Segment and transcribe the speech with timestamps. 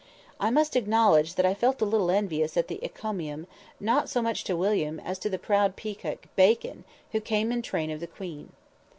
[0.39, 3.45] I must acknowledge that I felt a little envious at the encomium,
[3.79, 7.67] not so much to William, as to the proud peacock, Bacon, who came in the
[7.67, 8.51] train of the Queen.